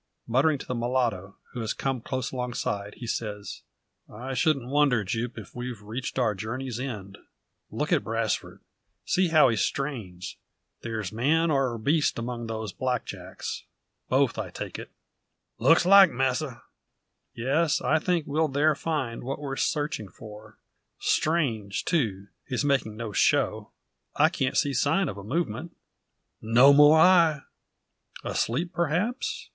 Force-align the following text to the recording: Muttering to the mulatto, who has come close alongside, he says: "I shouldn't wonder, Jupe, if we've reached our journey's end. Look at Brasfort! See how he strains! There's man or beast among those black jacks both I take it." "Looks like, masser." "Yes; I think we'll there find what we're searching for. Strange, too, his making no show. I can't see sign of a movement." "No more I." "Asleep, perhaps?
Muttering 0.25 0.57
to 0.57 0.65
the 0.65 0.73
mulatto, 0.73 1.37
who 1.51 1.59
has 1.61 1.75
come 1.75 2.01
close 2.01 2.31
alongside, 2.31 2.95
he 2.95 3.05
says: 3.05 3.61
"I 4.11 4.33
shouldn't 4.33 4.65
wonder, 4.71 5.03
Jupe, 5.03 5.37
if 5.37 5.53
we've 5.53 5.79
reached 5.79 6.17
our 6.17 6.33
journey's 6.33 6.79
end. 6.79 7.19
Look 7.69 7.93
at 7.93 8.03
Brasfort! 8.03 8.61
See 9.05 9.27
how 9.27 9.49
he 9.49 9.55
strains! 9.55 10.37
There's 10.81 11.11
man 11.11 11.51
or 11.51 11.77
beast 11.77 12.17
among 12.17 12.47
those 12.47 12.73
black 12.73 13.05
jacks 13.05 13.65
both 14.09 14.39
I 14.39 14.49
take 14.49 14.79
it." 14.79 14.89
"Looks 15.59 15.85
like, 15.85 16.09
masser." 16.11 16.63
"Yes; 17.35 17.79
I 17.79 17.99
think 17.99 18.25
we'll 18.25 18.47
there 18.47 18.73
find 18.73 19.21
what 19.23 19.37
we're 19.37 19.55
searching 19.55 20.07
for. 20.09 20.57
Strange, 20.97 21.85
too, 21.85 22.25
his 22.47 22.65
making 22.65 22.97
no 22.97 23.11
show. 23.11 23.69
I 24.15 24.29
can't 24.29 24.57
see 24.57 24.73
sign 24.73 25.09
of 25.09 25.17
a 25.19 25.23
movement." 25.23 25.77
"No 26.41 26.73
more 26.73 26.99
I." 26.99 27.41
"Asleep, 28.23 28.73
perhaps? 28.73 29.49